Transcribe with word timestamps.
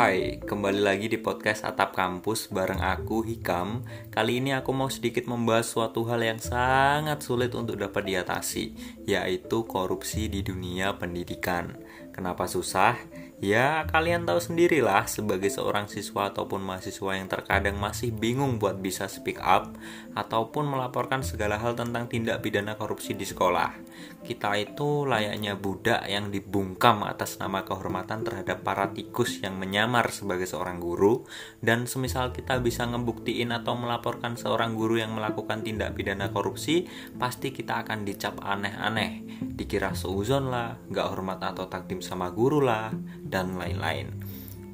Hai, 0.00 0.40
kembali 0.40 0.80
lagi 0.80 1.12
di 1.12 1.20
podcast 1.20 1.60
Atap 1.60 1.92
Kampus 1.92 2.48
bareng 2.48 2.80
aku 2.80 3.20
Hikam. 3.20 3.84
Kali 4.08 4.40
ini 4.40 4.56
aku 4.56 4.72
mau 4.72 4.88
sedikit 4.88 5.28
membahas 5.28 5.68
suatu 5.68 6.08
hal 6.08 6.24
yang 6.24 6.40
sangat 6.40 7.20
sulit 7.20 7.52
untuk 7.52 7.76
dapat 7.76 8.08
diatasi, 8.08 8.72
yaitu 9.04 9.68
korupsi 9.68 10.32
di 10.32 10.40
dunia 10.40 10.96
pendidikan. 10.96 11.76
Kenapa 12.16 12.48
susah? 12.48 12.96
Ya, 13.40 13.88
kalian 13.88 14.28
tahu 14.28 14.36
sendirilah 14.36 15.08
sebagai 15.08 15.48
seorang 15.48 15.88
siswa 15.88 16.28
ataupun 16.28 16.60
mahasiswa 16.60 17.16
yang 17.16 17.24
terkadang 17.24 17.80
masih 17.80 18.12
bingung 18.12 18.60
buat 18.60 18.76
bisa 18.84 19.08
speak 19.08 19.40
up 19.40 19.80
ataupun 20.12 20.68
melaporkan 20.68 21.24
segala 21.24 21.56
hal 21.56 21.72
tentang 21.72 22.04
tindak 22.04 22.44
pidana 22.44 22.76
korupsi 22.76 23.16
di 23.16 23.24
sekolah. 23.24 23.72
Kita 24.20 24.60
itu 24.60 25.08
layaknya 25.08 25.56
budak 25.56 26.04
yang 26.04 26.28
dibungkam 26.28 27.00
atas 27.00 27.40
nama 27.40 27.64
kehormatan 27.64 28.28
terhadap 28.28 28.60
para 28.60 28.92
tikus 28.92 29.40
yang 29.40 29.56
menyamar 29.56 30.12
sebagai 30.12 30.44
seorang 30.44 30.76
guru 30.76 31.24
dan 31.64 31.88
semisal 31.88 32.36
kita 32.36 32.60
bisa 32.60 32.84
ngebuktiin 32.92 33.56
atau 33.56 33.72
melaporkan 33.72 34.36
seorang 34.36 34.76
guru 34.76 35.00
yang 35.00 35.16
melakukan 35.16 35.64
tindak 35.64 35.96
pidana 35.96 36.28
korupsi, 36.28 36.84
pasti 37.16 37.56
kita 37.56 37.88
akan 37.88 38.04
dicap 38.04 38.36
aneh-aneh, 38.44 39.24
dikira 39.70 39.94
seuzon 39.94 40.50
lah, 40.50 40.74
gak 40.90 41.14
hormat 41.14 41.38
atau 41.46 41.70
takdim 41.70 42.02
sama 42.02 42.34
guru 42.34 42.58
lah, 42.58 42.90
dan 43.22 43.54
lain-lain. 43.54 44.10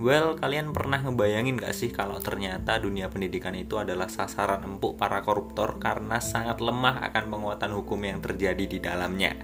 Well, 0.00 0.40
kalian 0.40 0.72
pernah 0.72 1.04
ngebayangin 1.04 1.60
gak 1.60 1.76
sih 1.76 1.92
kalau 1.92 2.16
ternyata 2.16 2.80
dunia 2.80 3.12
pendidikan 3.12 3.52
itu 3.52 3.76
adalah 3.76 4.08
sasaran 4.08 4.64
empuk 4.64 4.96
para 4.96 5.20
koruptor 5.20 5.76
karena 5.76 6.16
sangat 6.16 6.64
lemah 6.64 7.04
akan 7.12 7.28
penguatan 7.28 7.76
hukum 7.76 8.00
yang 8.08 8.24
terjadi 8.24 8.64
di 8.64 8.80
dalamnya? 8.80 9.36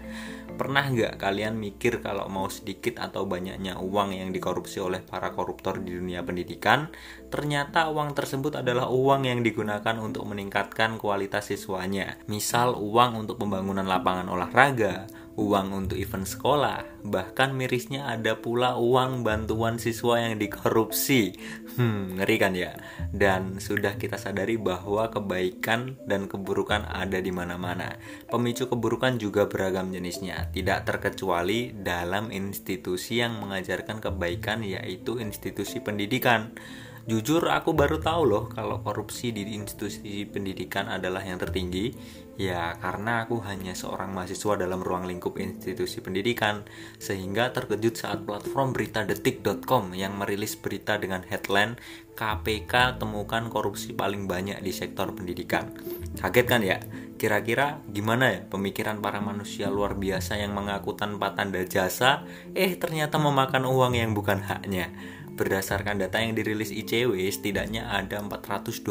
Pernah 0.52 0.84
nggak 0.92 1.16
kalian 1.16 1.56
mikir 1.56 2.04
kalau 2.04 2.28
mau 2.28 2.44
sedikit 2.52 3.00
atau 3.00 3.24
banyaknya 3.24 3.80
uang 3.80 4.12
yang 4.12 4.36
dikorupsi 4.36 4.84
oleh 4.84 5.00
para 5.00 5.32
koruptor 5.32 5.80
di 5.80 5.96
dunia 5.96 6.20
pendidikan, 6.20 6.92
ternyata 7.32 7.88
uang 7.88 8.12
tersebut 8.12 8.60
adalah 8.60 8.92
uang 8.92 9.24
yang 9.24 9.40
digunakan 9.40 9.96
untuk 9.96 10.28
meningkatkan 10.28 11.00
kualitas 11.00 11.48
siswanya. 11.48 12.20
Misal 12.28 12.76
uang 12.76 13.24
untuk 13.24 13.40
pembangunan 13.40 13.88
lapangan 13.88 14.28
olahraga, 14.28 15.08
uang 15.36 15.72
untuk 15.72 15.96
event 15.96 16.28
sekolah, 16.28 16.84
bahkan 17.08 17.56
mirisnya 17.56 18.08
ada 18.08 18.36
pula 18.36 18.76
uang 18.76 19.24
bantuan 19.24 19.80
siswa 19.80 20.20
yang 20.20 20.36
dikorupsi. 20.36 21.32
Hmm, 21.76 22.20
ngeri 22.20 22.36
kan 22.36 22.52
ya? 22.52 22.76
Dan 23.08 23.56
sudah 23.56 23.96
kita 23.96 24.20
sadari 24.20 24.60
bahwa 24.60 25.08
kebaikan 25.08 25.96
dan 26.04 26.28
keburukan 26.28 26.84
ada 26.84 27.16
di 27.16 27.32
mana-mana. 27.32 27.96
Pemicu 28.28 28.68
keburukan 28.68 29.16
juga 29.16 29.48
beragam 29.48 29.88
jenisnya, 29.88 30.52
tidak 30.52 30.84
terkecuali 30.84 31.72
dalam 31.72 32.28
institusi 32.28 33.24
yang 33.24 33.40
mengajarkan 33.40 34.04
kebaikan 34.04 34.60
yaitu 34.60 35.16
institusi 35.16 35.80
pendidikan. 35.80 36.52
Jujur 37.02 37.50
aku 37.50 37.74
baru 37.74 37.98
tahu 37.98 38.22
loh 38.30 38.44
kalau 38.46 38.78
korupsi 38.78 39.34
di 39.34 39.58
institusi 39.58 40.22
pendidikan 40.22 40.86
adalah 40.86 41.18
yang 41.26 41.42
tertinggi. 41.42 41.90
Ya 42.38 42.78
karena 42.78 43.26
aku 43.26 43.42
hanya 43.42 43.74
seorang 43.74 44.14
mahasiswa 44.14 44.54
dalam 44.54 44.80
ruang 44.86 45.10
lingkup 45.10 45.34
institusi 45.42 45.98
pendidikan. 45.98 46.62
Sehingga 47.02 47.50
terkejut 47.50 47.98
saat 47.98 48.22
platform 48.22 48.70
berita 48.70 49.02
detik.com 49.02 49.98
yang 49.98 50.14
merilis 50.14 50.54
berita 50.54 50.94
dengan 50.94 51.26
headline 51.26 51.74
KPK 52.14 53.02
temukan 53.02 53.50
korupsi 53.50 53.98
paling 53.98 54.30
banyak 54.30 54.62
di 54.62 54.70
sektor 54.70 55.10
pendidikan. 55.10 55.74
Kaget 56.22 56.46
kan 56.46 56.62
ya? 56.62 56.78
Kira-kira 57.18 57.82
gimana 57.90 58.30
ya 58.30 58.40
pemikiran 58.46 59.02
para 59.02 59.18
manusia 59.18 59.70
luar 59.70 59.98
biasa 59.98 60.38
yang 60.38 60.54
mengaku 60.54 60.94
tanpa 60.94 61.34
tanda 61.34 61.62
jasa? 61.66 62.26
Eh 62.54 62.78
ternyata 62.78 63.18
memakan 63.18 63.66
uang 63.66 63.98
yang 63.98 64.14
bukan 64.14 64.42
haknya 64.42 64.90
Berdasarkan 65.32 65.96
data 65.96 66.20
yang 66.20 66.36
dirilis 66.36 66.68
ICW, 66.68 67.16
setidaknya 67.32 67.88
ada 67.88 68.20
425 68.20 68.84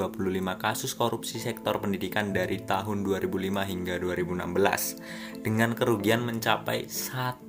kasus 0.57 0.97
korupsi 0.97 1.37
sektor 1.37 1.77
pendidikan 1.77 2.33
dari 2.33 2.57
tahun 2.65 3.05
2005 3.05 3.61
hingga 3.61 4.01
2016 4.01 5.45
dengan 5.45 5.77
kerugian 5.77 6.25
mencapai 6.25 6.89
1,3 6.89 7.45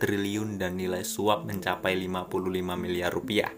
triliun 0.00 0.56
dan 0.56 0.80
nilai 0.80 1.04
suap 1.04 1.44
mencapai 1.44 1.92
55 2.08 2.80
miliar 2.80 3.12
rupiah. 3.12 3.52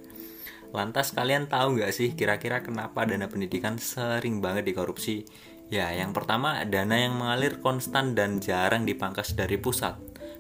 Lantas 0.74 1.14
kalian 1.14 1.46
tahu 1.46 1.78
nggak 1.78 1.94
sih 1.94 2.18
kira-kira 2.18 2.58
kenapa 2.66 3.06
dana 3.06 3.30
pendidikan 3.30 3.78
sering 3.78 4.42
banget 4.42 4.66
dikorupsi? 4.66 5.22
Ya, 5.70 5.94
yang 5.94 6.10
pertama 6.10 6.66
dana 6.66 6.98
yang 6.98 7.14
mengalir 7.14 7.62
konstan 7.62 8.18
dan 8.18 8.42
jarang 8.42 8.82
dipangkas 8.82 9.38
dari 9.38 9.62
pusat. 9.62 9.94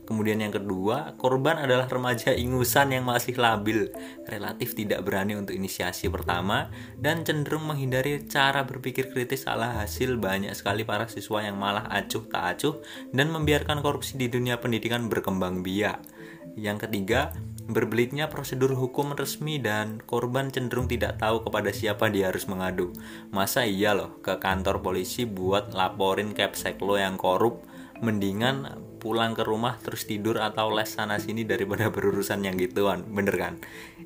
Kemudian 0.04 0.44
yang 0.44 0.52
kedua, 0.52 1.16
korban 1.16 1.56
adalah 1.56 1.88
remaja 1.88 2.36
ingusan 2.36 2.92
yang 2.92 3.08
masih 3.08 3.40
labil, 3.40 3.88
relatif 4.28 4.76
tidak 4.76 5.00
berani 5.00 5.32
untuk 5.32 5.56
inisiasi 5.56 6.12
pertama, 6.12 6.68
dan 7.00 7.24
cenderung 7.24 7.64
menghindari 7.64 8.20
cara 8.28 8.68
berpikir 8.68 9.08
kritis 9.08 9.48
ala 9.48 9.80
hasil 9.80 10.20
banyak 10.20 10.52
sekali 10.52 10.84
para 10.84 11.08
siswa 11.08 11.40
yang 11.40 11.56
malah 11.56 11.88
acuh 11.88 12.28
tak 12.28 12.44
acuh 12.56 12.76
dan 13.16 13.32
membiarkan 13.32 13.80
korupsi 13.80 14.20
di 14.20 14.28
dunia 14.28 14.60
pendidikan 14.60 15.08
berkembang 15.08 15.64
biak. 15.64 16.04
Yang 16.54 16.86
ketiga, 16.86 17.34
berbelitnya 17.64 18.28
prosedur 18.28 18.76
hukum 18.76 19.16
resmi 19.16 19.56
dan 19.56 19.98
korban 20.04 20.52
cenderung 20.52 20.84
tidak 20.86 21.16
tahu 21.16 21.42
kepada 21.42 21.72
siapa 21.72 22.12
dia 22.12 22.28
harus 22.28 22.44
mengadu. 22.44 22.92
Masa 23.32 23.64
iya 23.64 23.96
loh 23.96 24.20
ke 24.20 24.36
kantor 24.36 24.84
polisi 24.84 25.24
buat 25.24 25.72
laporin 25.72 26.36
capsek 26.36 26.78
lo 26.84 27.00
yang 27.00 27.16
korup, 27.16 27.64
mendingan 28.04 28.84
pulang 29.00 29.32
ke 29.32 29.44
rumah 29.44 29.76
terus 29.80 30.08
tidur 30.08 30.40
atau 30.40 30.72
les 30.72 30.88
sana 30.88 31.16
sini 31.16 31.44
daripada 31.48 31.88
berurusan 31.94 32.44
yang 32.44 32.60
gituan. 32.60 33.04
Bener 33.08 33.36
kan? 33.36 33.54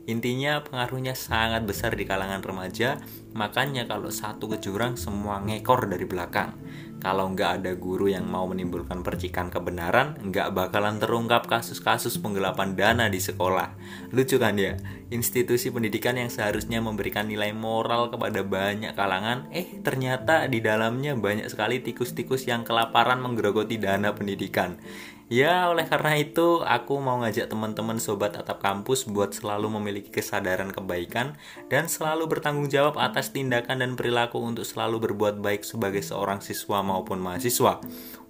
Intinya 0.07 0.63
pengaruhnya 0.63 1.19
sangat 1.19 1.67
besar 1.67 1.99
di 1.99 2.07
kalangan 2.07 2.41
remaja. 2.41 3.03
Makanya 3.35 3.91
kalau 3.91 4.15
satu 4.15 4.47
ke 4.47 4.63
jurang 4.63 4.95
semua 4.95 5.43
ngekor 5.43 5.91
dari 5.91 6.07
belakang 6.07 6.55
kalau 6.99 7.31
nggak 7.31 7.63
ada 7.63 7.73
guru 7.79 8.11
yang 8.11 8.27
mau 8.27 8.47
menimbulkan 8.51 9.07
percikan 9.07 9.49
kebenaran, 9.49 10.19
nggak 10.19 10.51
bakalan 10.51 10.99
terungkap 10.99 11.47
kasus-kasus 11.47 12.19
penggelapan 12.19 12.75
dana 12.75 13.07
di 13.07 13.23
sekolah. 13.23 13.79
Lucu 14.11 14.37
kan 14.37 14.59
ya? 14.59 14.75
Institusi 15.09 15.71
pendidikan 15.73 16.19
yang 16.19 16.29
seharusnya 16.29 16.83
memberikan 16.83 17.31
nilai 17.31 17.55
moral 17.55 18.11
kepada 18.11 18.45
banyak 18.45 18.93
kalangan, 18.93 19.49
eh 19.55 19.81
ternyata 19.81 20.45
di 20.51 20.59
dalamnya 20.59 21.17
banyak 21.17 21.47
sekali 21.49 21.81
tikus-tikus 21.81 22.45
yang 22.51 22.67
kelaparan 22.67 23.23
menggerogoti 23.23 23.79
dana 23.79 24.13
pendidikan. 24.13 24.77
Ya, 25.29 25.69
oleh 25.69 25.85
karena 25.85 26.17
itu 26.17 26.65
aku 26.65 26.97
mau 27.05 27.21
ngajak 27.21 27.53
teman-teman 27.53 28.01
sobat 28.01 28.33
atap 28.33 28.65
kampus 28.65 29.05
buat 29.05 29.37
selalu 29.37 29.77
memiliki 29.77 30.09
kesadaran 30.09 30.73
kebaikan 30.73 31.37
dan 31.69 31.85
selalu 31.85 32.33
bertanggung 32.33 32.73
jawab 32.73 32.97
atas 32.97 33.29
tindakan 33.37 33.85
dan 33.85 33.93
perilaku 33.93 34.41
untuk 34.41 34.65
selalu 34.65 35.05
berbuat 35.05 35.45
baik 35.45 35.69
sebagai 35.69 36.01
seorang 36.01 36.41
siswa 36.41 36.81
maupun 36.81 37.21
mahasiswa 37.21 37.77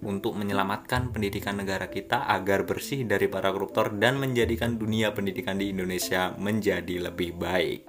untuk 0.03 0.35
menyelamatkan 0.35 1.15
pendidikan 1.15 1.55
negara 1.55 1.87
kita 1.87 2.27
agar 2.27 2.67
bersih 2.67 3.07
dari 3.07 3.31
para 3.31 3.47
koruptor 3.55 3.95
dan 3.95 4.19
menjadikan 4.19 4.75
dunia 4.75 5.15
pendidikan 5.15 5.55
di 5.55 5.71
Indonesia 5.71 6.35
menjadi 6.35 7.07
lebih 7.07 7.31
baik. 7.39 7.88